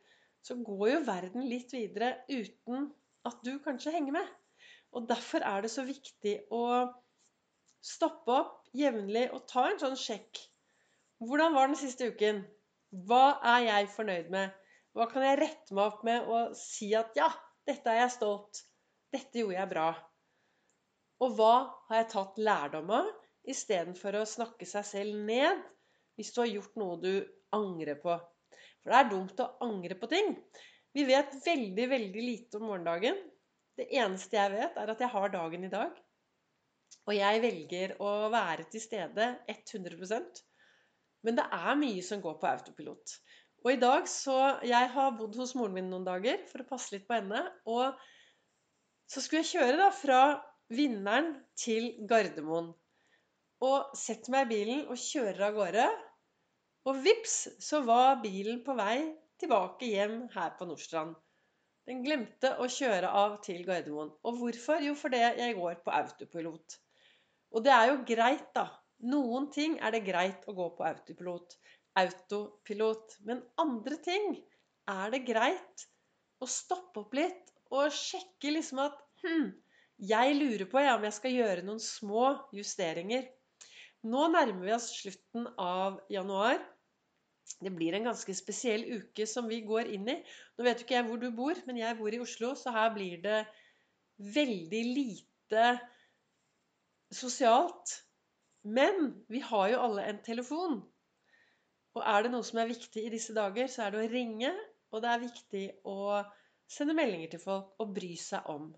så 0.42 0.56
går 0.58 0.88
jo 0.90 1.02
verden 1.06 1.46
litt 1.48 1.72
videre 1.74 2.14
uten 2.30 2.88
at 3.28 3.44
du 3.46 3.54
kanskje 3.62 3.94
henger 3.94 4.16
med. 4.18 4.30
Og 4.92 5.06
derfor 5.08 5.44
er 5.46 5.62
det 5.64 5.70
så 5.72 5.84
viktig 5.86 6.34
å 6.52 6.64
stoppe 7.82 8.34
opp 8.34 8.72
jevnlig 8.76 9.28
og 9.32 9.46
ta 9.50 9.68
en 9.70 9.80
sånn 9.80 9.98
sjekk. 9.98 10.40
Hvordan 11.22 11.54
var 11.54 11.70
den 11.70 11.78
siste 11.78 12.10
uken? 12.12 12.42
Hva 13.06 13.38
er 13.54 13.68
jeg 13.68 13.92
fornøyd 13.94 14.28
med? 14.34 14.52
Hva 14.92 15.08
kan 15.08 15.24
jeg 15.24 15.38
rette 15.40 15.74
meg 15.74 15.88
opp 15.88 16.02
med 16.04 16.28
og 16.28 16.56
si 16.58 16.90
at 16.98 17.16
'ja, 17.16 17.30
dette 17.66 17.88
er 17.88 18.02
jeg 18.02 18.16
stolt'. 18.18 18.64
Dette 19.12 19.38
gjorde 19.38 19.60
jeg 19.60 19.70
bra. 19.70 19.88
Og 21.22 21.36
hva 21.38 21.54
har 21.88 22.02
jeg 22.02 22.12
tatt 22.12 22.38
lærdom 22.38 22.90
av? 22.90 23.12
istedenfor 23.48 24.20
å 24.20 24.28
snakke 24.28 24.66
seg 24.68 24.86
selv 24.86 25.18
ned 25.26 25.62
hvis 26.18 26.32
du 26.34 26.42
har 26.42 26.50
gjort 26.50 26.78
noe 26.78 26.98
du 27.02 27.12
angrer 27.56 27.98
på. 28.02 28.16
For 28.82 28.92
det 28.92 29.00
er 29.00 29.10
dumt 29.10 29.42
å 29.42 29.50
angre 29.64 29.96
på 29.98 30.08
ting. 30.10 30.34
Vi 30.92 31.04
vet 31.08 31.36
veldig, 31.44 31.88
veldig 31.92 32.24
lite 32.24 32.58
om 32.58 32.66
morgendagen. 32.68 33.18
Det 33.78 33.86
eneste 33.96 34.36
jeg 34.36 34.52
vet, 34.52 34.76
er 34.76 34.92
at 34.92 35.00
jeg 35.00 35.12
har 35.14 35.32
dagen 35.32 35.64
i 35.64 35.72
dag. 35.72 35.94
Og 37.08 37.14
jeg 37.16 37.42
velger 37.42 37.94
å 38.04 38.10
være 38.32 38.66
til 38.70 38.82
stede 38.82 39.28
100% 39.50 40.42
Men 41.26 41.38
det 41.38 41.46
er 41.54 41.78
mye 41.78 42.02
som 42.04 42.20
går 42.22 42.36
på 42.40 42.50
autopilot. 42.50 43.14
Og 43.62 43.72
i 43.72 43.80
dag 43.80 44.08
så 44.10 44.36
Jeg 44.66 44.90
har 44.94 45.14
bodd 45.16 45.38
hos 45.38 45.54
moren 45.54 45.78
min 45.78 45.90
noen 45.90 46.06
dager 46.06 46.42
for 46.50 46.62
å 46.62 46.68
passe 46.68 46.94
litt 46.94 47.06
på 47.08 47.16
henne. 47.16 47.42
Og 47.70 47.94
så 49.10 49.22
skulle 49.22 49.42
jeg 49.44 49.54
kjøre 49.54 49.78
da 49.80 49.90
fra 49.94 50.22
Vinneren 50.72 51.34
til 51.58 51.92
Gardermoen 52.08 52.72
og 53.62 53.92
setter 53.98 54.32
meg 54.34 54.46
i 54.46 54.50
bilen 54.56 54.80
og 54.90 54.98
kjører 54.98 55.44
av 55.46 55.58
gårde. 55.58 55.84
Og 56.88 56.98
vips, 57.04 57.36
så 57.62 57.82
var 57.86 58.22
bilen 58.22 58.62
på 58.66 58.74
vei 58.78 58.96
tilbake 59.42 59.90
hjem 59.90 60.24
her 60.34 60.54
på 60.58 60.66
Nordstrand. 60.66 61.14
Den 61.86 62.02
glemte 62.06 62.52
å 62.62 62.68
kjøre 62.70 63.10
av 63.18 63.36
til 63.46 63.64
Gardermoen. 63.66 64.12
Og 64.26 64.38
hvorfor? 64.38 64.82
Jo, 64.82 64.94
fordi 64.98 65.20
jeg 65.22 65.58
går 65.58 65.80
på 65.84 65.94
autopilot. 65.94 66.78
Og 67.52 67.66
det 67.66 67.74
er 67.74 67.88
jo 67.90 68.00
greit, 68.06 68.48
da. 68.54 68.68
Noen 69.12 69.48
ting 69.54 69.78
er 69.82 69.94
det 69.94 70.04
greit 70.06 70.46
å 70.46 70.54
gå 70.58 70.68
på 70.76 70.86
autopilot. 70.86 71.56
Autopilot. 72.02 73.16
Men 73.26 73.42
andre 73.62 73.98
ting 74.02 74.36
er 74.90 75.14
det 75.14 75.24
greit 75.26 75.86
å 76.42 76.50
stoppe 76.50 77.02
opp 77.02 77.14
litt 77.18 77.50
og 77.72 77.94
sjekke 77.94 78.54
liksom 78.54 78.82
at 78.84 78.98
Hm, 79.22 79.52
jeg 80.02 80.34
lurer 80.34 80.66
på 80.66 80.80
ja, 80.82 80.96
om 80.96 81.04
jeg 81.06 81.14
skal 81.14 81.34
gjøre 81.36 81.62
noen 81.66 81.80
små 81.82 82.24
justeringer. 82.56 83.28
Nå 84.02 84.24
nærmer 84.34 84.64
vi 84.66 84.72
oss 84.74 84.88
slutten 84.96 85.46
av 85.62 86.00
januar. 86.10 86.58
Det 87.62 87.70
blir 87.74 87.94
en 87.94 88.08
ganske 88.10 88.34
spesiell 88.34 88.84
uke 88.98 89.26
som 89.30 89.48
vi 89.50 89.60
går 89.66 89.90
inn 89.94 90.08
i. 90.10 90.16
Nå 90.58 90.66
vet 90.66 90.80
jo 90.80 90.86
ikke 90.86 90.96
jeg 90.98 91.06
hvor 91.08 91.20
du 91.22 91.28
bor, 91.36 91.58
men 91.68 91.78
jeg 91.80 91.98
bor 91.98 92.14
i 92.14 92.20
Oslo, 92.22 92.54
så 92.58 92.74
her 92.74 92.90
blir 92.94 93.20
det 93.22 93.42
veldig 94.34 94.82
lite 94.88 95.66
sosialt. 97.14 97.96
Men 98.62 99.12
vi 99.30 99.42
har 99.46 99.70
jo 99.72 99.82
alle 99.86 100.06
en 100.10 100.20
telefon. 100.26 100.80
Og 101.94 102.04
er 102.08 102.24
det 102.24 102.32
noe 102.32 102.46
som 102.46 102.62
er 102.62 102.70
viktig 102.70 103.04
i 103.06 103.12
disse 103.12 103.34
dager, 103.36 103.68
så 103.68 103.86
er 103.86 103.94
det 103.94 104.02
å 104.02 104.12
ringe. 104.12 104.52
Og 104.92 105.02
det 105.04 105.10
er 105.10 105.24
viktig 105.24 105.64
å 105.88 105.98
sende 106.72 106.96
meldinger 106.96 107.34
til 107.34 107.42
folk 107.42 107.82
og 107.82 107.92
bry 107.96 108.14
seg 108.20 108.48
om. 108.52 108.70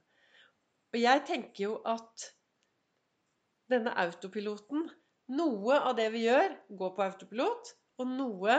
Og 0.95 1.00
jeg 1.00 1.25
tenker 1.26 1.67
jo 1.67 1.79
at 1.91 2.29
denne 3.71 3.95
autopiloten 3.99 4.85
noe 5.33 5.79
av 5.81 5.97
det 5.99 6.11
vi 6.12 6.26
gjør, 6.26 6.53
går 6.79 6.93
på 6.97 7.05
autopilot, 7.07 7.71
og 8.01 8.09
noe 8.11 8.57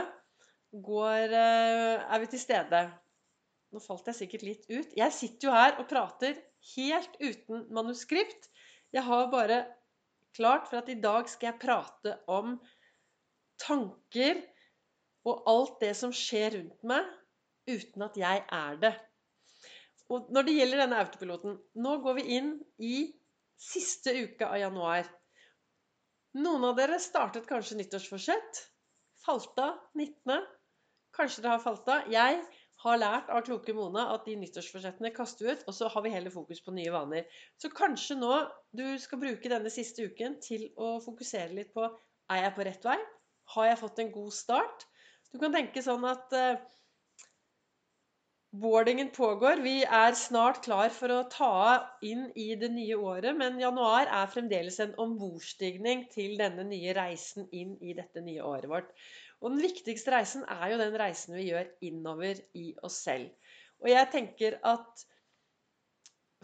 går, 0.72 1.32
eh, 1.32 2.04
er 2.04 2.20
vi 2.22 2.30
til 2.32 2.40
stede. 2.40 2.82
Nå 3.72 3.82
falt 3.82 4.06
jeg 4.08 4.20
sikkert 4.20 4.44
litt 4.46 4.68
ut. 4.70 4.94
Jeg 4.96 5.12
sitter 5.12 5.48
jo 5.48 5.54
her 5.54 5.80
og 5.80 5.88
prater 5.90 6.38
helt 6.74 7.16
uten 7.20 7.66
manuskript. 7.74 8.48
Jeg 8.94 9.04
har 9.04 9.30
bare 9.32 9.64
klart 10.36 10.68
for 10.70 10.80
at 10.80 10.88
i 10.92 11.00
dag 11.00 11.28
skal 11.28 11.50
jeg 11.50 11.60
prate 11.62 12.16
om 12.28 12.56
tanker 13.60 14.42
og 15.26 15.42
alt 15.50 15.80
det 15.82 15.92
som 15.98 16.12
skjer 16.14 16.54
rundt 16.54 16.86
meg, 16.86 17.06
uten 17.66 18.04
at 18.06 18.18
jeg 18.20 18.44
er 18.52 18.80
det. 18.82 18.94
Og 20.12 20.28
når 20.30 20.46
det 20.46 20.54
gjelder 20.54 20.84
denne 20.84 20.98
autopiloten 21.02 21.56
Nå 21.82 21.96
går 22.04 22.20
vi 22.20 22.36
inn 22.36 22.52
i 22.78 22.96
siste 23.58 24.12
uke 24.14 24.46
av 24.46 24.60
januar. 24.60 25.08
Noen 26.36 26.68
av 26.68 26.76
dere 26.78 27.00
startet 27.02 27.48
kanskje 27.48 27.80
nyttårsforsett. 27.80 28.60
Falt 29.26 29.58
av 29.58 29.80
19. 29.98 30.44
Kanskje 31.16 31.42
dere 31.42 31.56
har 31.56 31.62
falt 31.64 31.88
av. 31.90 32.06
Jeg 32.12 32.38
har 32.84 32.98
lært 33.00 33.30
av 33.32 33.42
kloke 33.46 33.74
Mona 33.74 34.04
at 34.12 34.26
de 34.28 34.36
nyttårsforsettene 34.38 35.10
kaster 35.16 35.48
ut, 35.50 35.64
og 35.66 35.74
så 35.74 35.88
har 35.90 36.04
vi 36.04 36.12
heller 36.14 36.30
fokus 36.30 36.60
på 36.62 36.74
nye 36.76 36.92
vaner. 36.94 37.26
Så 37.58 37.72
kanskje 37.74 38.18
nå 38.20 38.30
du 38.76 38.84
skal 39.02 39.22
bruke 39.22 39.50
denne 39.50 39.72
siste 39.72 40.06
uken 40.06 40.38
til 40.44 40.68
å 40.78 40.96
fokusere 41.02 41.56
litt 41.56 41.72
på 41.74 41.88
er 41.88 42.44
jeg 42.44 42.54
på 42.54 42.66
rett 42.68 42.86
vei? 42.86 42.98
Har 43.56 43.68
jeg 43.70 43.80
fått 43.82 44.02
en 44.02 44.14
god 44.14 44.34
start? 44.34 44.86
Du 45.32 45.40
kan 45.42 45.54
tenke 45.54 45.82
sånn 45.82 46.06
at 46.06 46.36
uh, 46.36 46.62
Boardingen 48.52 49.10
pågår. 49.10 49.60
Vi 49.62 49.82
er 49.84 50.14
snart 50.16 50.62
klar 50.64 50.92
for 50.94 51.12
å 51.12 51.24
ta 51.32 51.56
inn 52.06 52.28
i 52.38 52.54
det 52.56 52.70
nye 52.72 52.96
året, 52.96 53.34
men 53.36 53.58
januar 53.60 54.06
er 54.06 54.30
fremdeles 54.32 54.78
en 54.80 54.94
ombordstigning 55.02 56.06
til 56.12 56.38
denne 56.40 56.64
nye 56.68 56.94
reisen 56.96 57.48
inn 57.52 57.74
i 57.82 57.96
dette 57.98 58.22
nye 58.24 58.44
året 58.46 58.70
vårt. 58.70 58.94
Og 59.42 59.52
den 59.52 59.66
viktigste 59.66 60.14
reisen 60.14 60.46
er 60.48 60.70
jo 60.72 60.80
den 60.80 60.96
reisen 60.96 61.36
vi 61.36 61.50
gjør 61.50 61.68
innover 61.84 62.40
i 62.56 62.70
oss 62.86 63.02
selv. 63.04 63.28
Og 63.84 63.90
jeg 63.92 64.10
tenker 64.14 64.56
at 64.64 65.04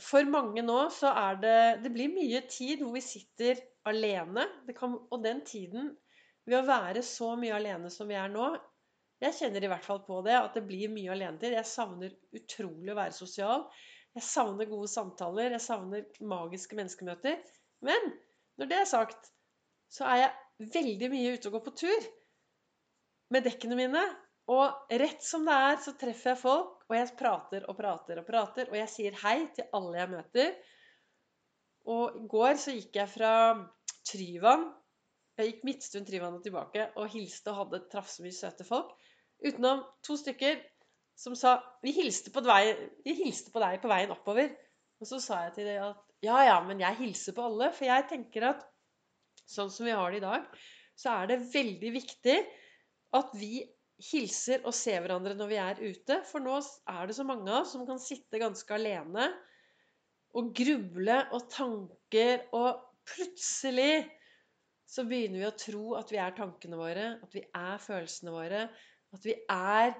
for 0.03 0.27
mange 0.29 0.65
nå 0.65 0.79
så 0.93 1.13
er 1.15 1.37
det 1.41 1.59
Det 1.85 1.93
blir 1.95 2.13
mye 2.13 2.41
tid 2.51 2.83
hvor 2.83 2.97
vi 2.97 3.05
sitter 3.05 3.61
alene. 3.89 4.45
Kan, 4.77 4.99
og 5.11 5.25
den 5.25 5.41
tiden 5.47 5.95
ved 6.45 6.59
å 6.59 6.67
være 6.67 7.03
så 7.07 7.33
mye 7.39 7.57
alene 7.57 7.91
som 7.93 8.11
vi 8.11 8.19
er 8.19 8.29
nå, 8.33 8.53
jeg 9.23 9.37
kjenner 9.38 9.64
i 9.64 9.71
hvert 9.71 9.87
fall 9.87 10.00
på 10.07 10.19
det, 10.26 10.35
at 10.35 10.57
det 10.59 10.64
blir 10.67 10.91
mye 10.91 11.12
alenetid. 11.14 11.55
Jeg 11.55 11.69
savner 11.71 12.14
utrolig 12.35 12.91
å 12.91 12.99
være 12.99 13.14
sosial. 13.14 13.69
Jeg 14.17 14.26
savner 14.26 14.71
gode 14.71 14.91
samtaler. 14.91 15.55
Jeg 15.55 15.64
savner 15.64 16.25
magiske 16.33 16.79
menneskemøter. 16.79 17.38
Men 17.87 18.11
når 18.59 18.73
det 18.73 18.81
er 18.81 18.91
sagt, 18.91 19.31
så 19.93 20.09
er 20.11 20.25
jeg 20.25 20.73
veldig 20.75 21.12
mye 21.12 21.37
ute 21.37 21.49
og 21.49 21.57
går 21.57 21.64
på 21.69 21.76
tur 21.85 22.11
med 23.33 23.47
dekkene 23.47 23.79
mine. 23.79 24.02
Og 24.50 24.95
rett 25.00 25.23
som 25.25 25.47
det 25.47 25.55
er, 25.55 25.79
så 25.85 25.95
treffer 25.99 26.33
jeg 26.33 26.43
folk, 26.43 26.83
og 26.88 26.97
jeg 26.99 27.14
prater 27.19 27.67
og 27.71 27.79
prater 27.79 28.21
og 28.21 28.26
prater. 28.26 28.69
Og 28.73 28.79
jeg 28.81 28.91
sier 28.91 29.19
hei 29.23 29.37
til 29.55 29.71
alle 29.79 30.00
jeg 30.00 30.12
møter. 30.17 30.52
Og 31.93 32.19
i 32.19 32.26
går 32.31 32.59
så 32.62 32.75
gikk 32.75 32.99
jeg 33.00 33.11
fra 33.11 33.33
Tryvann 34.07 34.69
Jeg 35.38 35.49
gikk 35.49 35.64
Midtstuen 35.67 36.05
Tryvann 36.07 36.37
og 36.37 36.45
tilbake 36.45 36.85
og 37.00 37.09
hilste 37.11 37.50
og 37.50 37.62
hadde 37.62 37.81
traff 37.91 38.11
så 38.12 38.23
mye 38.23 38.35
søte 38.37 38.67
folk. 38.67 38.93
Utenom 39.43 39.83
to 40.07 40.17
stykker 40.19 40.61
som 41.19 41.35
sa 41.39 41.57
vi 41.83 41.93
hilste, 41.95 42.33
deg, 42.43 42.79
vi 43.05 43.15
hilste 43.19 43.53
på 43.55 43.63
deg 43.63 43.81
på 43.83 43.91
veien 43.91 44.15
oppover. 44.15 44.53
Og 45.03 45.09
så 45.09 45.19
sa 45.23 45.43
jeg 45.47 45.57
til 45.59 45.69
dem 45.71 45.85
at 45.91 46.01
ja, 46.23 46.39
ja, 46.47 46.59
men 46.63 46.81
jeg 46.83 47.01
hilser 47.01 47.35
på 47.37 47.45
alle. 47.49 47.73
For 47.75 47.89
jeg 47.89 48.09
tenker 48.11 48.53
at 48.53 48.65
sånn 49.51 49.71
som 49.75 49.87
vi 49.87 49.95
har 49.95 50.13
det 50.13 50.23
i 50.23 50.25
dag, 50.25 50.47
så 50.95 51.17
er 51.19 51.33
det 51.33 51.45
veldig 51.53 51.95
viktig 51.95 52.37
at 53.19 53.33
vi 53.37 53.65
hilser 54.03 54.63
og 54.67 54.75
ser 54.75 55.03
hverandre 55.03 55.35
når 55.39 55.51
vi 55.51 55.59
er 55.63 55.83
ute. 55.83 56.21
For 56.29 56.43
nå 56.43 56.59
er 56.91 57.09
det 57.11 57.17
så 57.19 57.27
mange 57.27 57.51
av 57.51 57.65
oss 57.65 57.75
som 57.75 57.85
kan 57.89 58.01
sitte 58.03 58.41
ganske 58.43 58.79
alene 58.79 59.29
og 60.39 60.55
gruble 60.57 61.19
og 61.37 61.49
tanker, 61.53 62.47
og 62.57 62.81
plutselig 63.05 64.07
så 64.89 65.05
begynner 65.09 65.43
vi 65.43 65.49
å 65.49 65.59
tro 65.61 65.85
at 65.99 66.13
vi 66.13 66.21
er 66.21 66.33
tankene 66.37 66.79
våre, 66.81 67.11
at 67.21 67.37
vi 67.37 67.43
er 67.45 67.83
følelsene 67.83 68.33
våre, 68.33 68.63
at 69.12 69.26
vi 69.26 69.35
er 69.52 69.95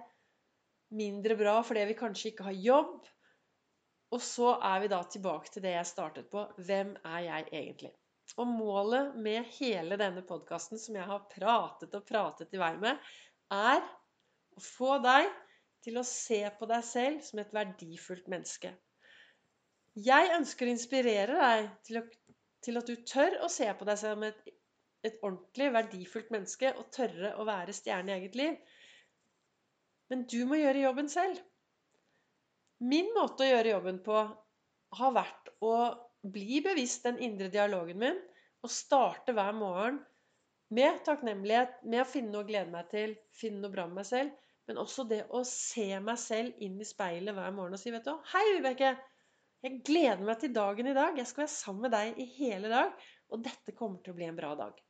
mindre 0.97 1.37
bra 1.39 1.59
fordi 1.65 1.87
vi 1.91 1.99
kanskje 1.99 2.33
ikke 2.33 2.47
har 2.49 2.61
jobb. 2.67 3.09
Og 4.13 4.21
så 4.21 4.55
er 4.61 4.83
vi 4.83 4.93
da 4.93 5.01
tilbake 5.09 5.53
til 5.53 5.65
det 5.65 5.73
jeg 5.73 5.89
startet 5.89 6.29
på. 6.33 6.45
Hvem 6.67 6.95
er 7.09 7.21
jeg 7.27 7.47
egentlig? 7.49 7.93
Og 8.41 8.49
målet 8.49 9.17
med 9.21 9.49
hele 9.59 9.97
denne 10.01 10.23
podkasten 10.29 10.81
som 10.81 10.97
jeg 10.97 11.09
har 11.09 11.25
pratet 11.33 11.95
og 11.97 12.05
pratet 12.09 12.53
i 12.53 12.61
vei 12.61 12.75
med, 12.81 13.01
er 13.53 13.81
å 14.57 14.65
få 14.65 14.99
deg 15.05 15.29
til 15.85 15.99
å 15.99 16.07
se 16.07 16.41
på 16.59 16.69
deg 16.71 16.85
selv 16.87 17.23
som 17.27 17.41
et 17.43 17.53
verdifullt 17.57 18.29
menneske. 18.33 18.73
Jeg 19.99 20.33
ønsker 20.37 20.69
å 20.69 20.73
inspirere 20.73 21.37
deg 21.37 21.71
til, 21.89 22.01
å, 22.01 22.37
til 22.65 22.81
at 22.81 22.89
du 22.89 22.95
tør 23.09 23.41
å 23.45 23.51
se 23.53 23.69
på 23.77 23.89
deg 23.89 23.99
som 24.01 24.23
et, 24.25 24.39
et 25.05 25.19
ordentlig 25.21 25.73
verdifullt 25.75 26.31
menneske 26.33 26.73
og 26.79 26.89
tørre 26.95 27.35
å 27.37 27.49
være 27.49 27.75
stjerne 27.77 28.15
i 28.15 28.21
eget 28.21 28.39
liv. 28.39 28.57
Men 30.13 30.27
du 30.29 30.43
må 30.45 30.61
gjøre 30.61 30.85
jobben 30.85 31.09
selv. 31.09 31.41
Min 32.85 33.09
måte 33.17 33.47
å 33.47 33.49
gjøre 33.49 33.73
jobben 33.73 34.01
på 34.05 34.19
har 34.99 35.15
vært 35.17 35.49
å 35.65 35.75
bli 36.35 36.61
bevisst 36.65 37.07
den 37.07 37.21
indre 37.25 37.49
dialogen 37.53 38.01
min 38.03 38.19
og 38.63 38.71
starte 38.71 39.33
hver 39.35 39.55
morgen 39.57 40.03
med 40.73 41.01
takknemlighet, 41.07 41.81
med 41.89 42.05
å 42.05 42.09
finne 42.09 42.33
noe 42.33 42.45
å 42.45 42.49
glede 42.49 42.73
meg 42.73 42.91
til, 42.93 43.17
finne 43.35 43.65
noe 43.65 43.73
bra 43.73 43.87
med 43.89 44.01
meg 44.01 44.09
selv, 44.09 44.37
men 44.69 44.79
også 44.81 45.05
det 45.09 45.23
å 45.35 45.43
se 45.49 45.89
meg 46.01 46.21
selv 46.21 46.61
inn 46.65 46.79
i 46.81 46.87
speilet 46.87 47.35
hver 47.37 47.57
morgen 47.57 47.77
og 47.77 47.83
si, 47.83 47.91
vet 47.95 48.07
du 48.07 48.13
Hei, 48.33 48.45
Vibeke! 48.57 48.93
Jeg 49.63 49.79
gleder 49.87 50.23
meg 50.27 50.41
til 50.43 50.55
dagen 50.55 50.89
i 50.91 50.95
dag. 50.97 51.19
Jeg 51.19 51.29
skal 51.31 51.45
være 51.45 51.55
sammen 51.55 51.85
med 51.87 51.93
deg 51.95 52.17
i 52.19 52.27
hele 52.35 52.71
dag. 52.71 52.95
Og 53.31 53.45
dette 53.45 53.75
kommer 53.79 54.03
til 54.03 54.11
å 54.11 54.17
bli 54.19 54.27
en 54.27 54.39
bra 54.39 54.57
dag. 54.59 54.81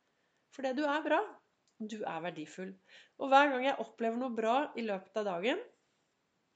Fordi 0.57 0.71
du 0.79 0.87
er 0.89 1.03
bra. 1.05 1.19
Du 1.91 1.99
er 2.03 2.23
verdifull. 2.23 2.73
Og 3.19 3.31
hver 3.33 3.51
gang 3.53 3.67
jeg 3.67 3.81
opplever 3.83 4.19
noe 4.21 4.35
bra 4.37 4.57
i 4.79 4.85
løpet 4.87 5.19
av 5.23 5.29
dagen, 5.29 5.61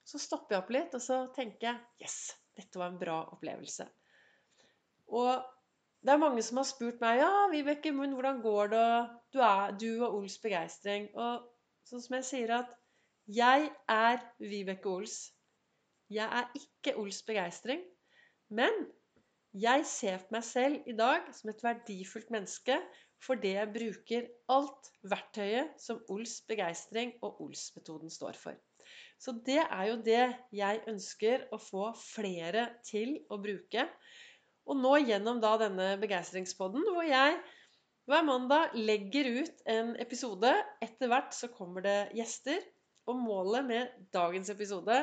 så 0.06 0.20
stopper 0.22 0.54
jeg 0.54 0.62
opp 0.62 0.72
litt, 0.74 0.94
og 0.94 1.02
så 1.02 1.20
tenker 1.34 1.68
jeg 1.70 2.06
Yes, 2.06 2.18
dette 2.58 2.78
var 2.78 2.92
en 2.92 3.00
bra 3.00 3.18
opplevelse. 3.34 3.88
Og 5.10 5.32
det 6.06 6.14
er 6.14 6.22
mange 6.22 6.42
som 6.46 6.60
har 6.60 6.68
spurt 6.68 7.00
meg 7.02 7.20
ja, 7.20 7.30
Vibeke 7.50 7.90
Munn, 7.94 8.14
hvordan 8.14 8.42
går 8.44 8.70
det, 8.74 8.86
du, 9.34 9.40
er, 9.42 9.74
du 9.74 9.88
og 10.06 10.20
Ols 10.20 10.36
begeistring? 10.42 11.08
Og 11.18 11.46
sånn 11.88 12.04
som 12.04 12.18
jeg 12.18 12.28
sier 12.28 12.54
at 12.60 12.76
jeg 13.26 13.70
er 13.90 14.20
Vibeke 14.38 14.90
Ols. 14.92 15.16
Jeg 16.12 16.30
er 16.30 16.52
ikke 16.54 16.94
Ols 17.02 17.18
begeistring. 17.26 17.82
Men 18.54 18.86
jeg 19.56 19.86
ser 19.88 20.20
på 20.22 20.36
meg 20.36 20.44
selv 20.46 20.86
i 20.86 20.94
dag 20.94 21.26
som 21.34 21.50
et 21.50 21.62
verdifullt 21.64 22.30
menneske 22.34 22.76
fordi 23.26 23.56
jeg 23.56 23.72
bruker 23.74 24.28
alt 24.54 24.90
verktøyet 25.10 25.74
som 25.82 25.98
Ols 26.14 26.38
begeistring 26.46 27.16
og 27.26 27.42
Ols-metoden 27.42 28.12
står 28.12 28.38
for. 28.38 28.56
Så 29.18 29.34
det 29.46 29.58
er 29.64 29.84
jo 29.90 29.98
det 30.06 30.22
jeg 30.54 30.82
ønsker 30.90 31.48
å 31.54 31.58
få 31.60 31.90
flere 31.98 32.68
til 32.86 33.16
å 33.32 33.38
bruke. 33.42 33.86
Og 34.66 34.78
nå 34.78 34.96
gjennom 35.02 35.40
da 35.42 35.56
denne 35.60 35.92
begeistringspodden, 36.02 36.84
hvor 36.94 37.06
jeg 37.06 37.38
hver 38.06 38.22
mandag 38.22 38.74
legger 38.78 39.30
ut 39.40 39.62
en 39.66 39.94
episode. 40.02 40.52
Etter 40.84 41.10
hvert 41.10 41.34
så 41.34 41.50
kommer 41.50 41.82
det 41.82 41.98
gjester. 42.14 42.60
Og 43.10 43.18
målet 43.18 43.66
med 43.66 43.96
dagens 44.14 44.50
episode 44.50 45.00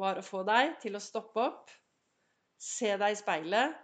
var 0.00 0.18
å 0.18 0.24
få 0.24 0.42
deg 0.48 0.76
til 0.82 0.96
å 0.96 1.02
stoppe 1.04 1.40
opp, 1.40 1.72
se 2.60 2.92
deg 2.96 3.12
i 3.12 3.18
speilet, 3.18 3.74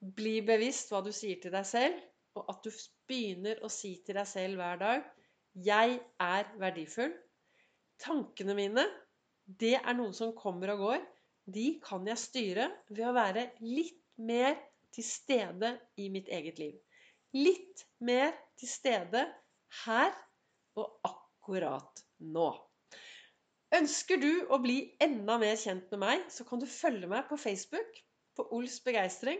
bli 0.00 0.40
bevisst 0.42 0.90
hva 0.90 1.02
du 1.04 1.12
sier 1.14 1.38
til 1.42 1.54
deg 1.54 1.66
selv, 1.68 1.98
og 2.38 2.50
at 2.52 2.64
du 2.64 2.70
begynner 3.10 3.60
å 3.64 3.70
si 3.72 3.96
til 4.06 4.18
deg 4.18 4.28
selv 4.28 4.60
hver 4.60 4.80
dag 4.80 5.06
'Jeg 5.54 5.98
er 6.22 6.50
verdifull'. 6.62 7.16
Tankene 8.00 8.54
mine, 8.54 8.84
det 9.60 9.74
er 9.80 9.96
noe 9.98 10.14
som 10.16 10.36
kommer 10.36 10.72
og 10.74 10.84
går. 10.84 11.00
De 11.50 11.66
kan 11.82 12.06
jeg 12.06 12.22
styre 12.22 12.70
ved 12.88 13.04
å 13.08 13.16
være 13.16 13.50
litt 13.60 13.98
mer 14.16 14.54
til 14.94 15.04
stede 15.04 15.72
i 15.98 16.08
mitt 16.08 16.28
eget 16.28 16.58
liv. 16.62 16.78
Litt 17.34 17.84
mer 18.00 18.32
til 18.58 18.70
stede 18.70 19.24
her 19.84 20.14
og 20.78 21.00
akkurat 21.06 22.04
nå. 22.20 22.50
Ønsker 23.74 24.18
du 24.18 24.30
å 24.50 24.58
bli 24.62 24.78
enda 25.02 25.36
mer 25.38 25.58
kjent 25.58 25.90
med 25.92 26.02
meg, 26.02 26.24
så 26.30 26.46
kan 26.46 26.58
du 26.62 26.66
følge 26.66 27.06
meg 27.10 27.28
på 27.28 27.38
Facebook 27.38 28.00
på 28.34 28.46
Ols 28.56 28.80
begeistring. 28.82 29.38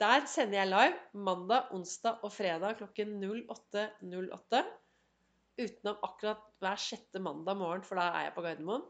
Der 0.00 0.24
sender 0.32 0.62
jeg 0.62 0.70
live 0.70 1.24
mandag, 1.26 1.74
onsdag 1.76 2.22
og 2.24 2.32
fredag 2.32 2.78
klokken 2.78 3.18
08.08. 3.20 4.62
Utenom 5.60 5.98
akkurat 6.06 6.46
hver 6.62 6.80
sjette 6.80 7.20
mandag 7.20 7.58
morgen, 7.60 7.84
for 7.84 8.00
da 8.00 8.06
er 8.14 8.28
jeg 8.28 8.34
på 8.36 8.44
Gardermoen. 8.46 8.86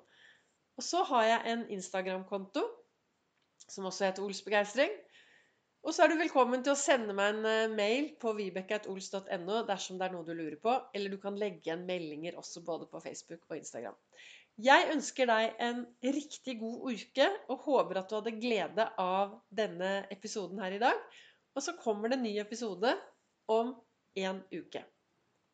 Og 0.79 0.87
så 0.87 1.03
har 1.09 1.25
jeg 1.27 1.53
en 1.53 1.65
Instagram-konto 1.75 2.63
som 3.67 3.89
også 3.91 4.07
heter 4.07 4.23
Ols 4.23 4.43
begeistring. 4.47 4.95
Og 5.83 5.97
så 5.97 6.05
er 6.05 6.13
du 6.13 6.21
velkommen 6.21 6.63
til 6.63 6.77
å 6.77 6.79
sende 6.79 7.15
meg 7.17 7.35
en 7.35 7.47
eh, 7.49 7.73
mail 7.73 8.11
på 8.21 8.35
vibeke.ols.no 8.37 9.63
dersom 9.69 9.99
det 9.99 10.07
er 10.07 10.15
noe 10.15 10.27
du 10.27 10.35
lurer 10.37 10.59
på. 10.63 10.75
Eller 10.95 11.11
du 11.11 11.19
kan 11.23 11.39
legge 11.41 11.65
igjen 11.65 11.87
meldinger 11.89 12.39
også 12.39 12.63
både 12.67 12.87
på 12.91 13.01
Facebook 13.03 13.47
og 13.49 13.57
Instagram. 13.59 13.97
Jeg 14.61 14.91
ønsker 14.93 15.29
deg 15.31 15.61
en 15.63 15.85
riktig 16.03 16.57
god 16.61 16.91
uke 16.91 17.27
og 17.53 17.67
håper 17.67 18.01
at 18.01 18.11
du 18.11 18.17
hadde 18.19 18.39
glede 18.43 18.87
av 19.01 19.37
denne 19.49 19.93
episoden 20.13 20.61
her 20.61 20.77
i 20.77 20.81
dag. 20.83 20.99
Og 21.57 21.65
så 21.65 21.77
kommer 21.81 22.11
det 22.11 22.19
en 22.19 22.27
ny 22.27 22.35
episode 22.43 22.93
om 23.51 23.73
en 24.21 24.43
uke. 24.53 24.83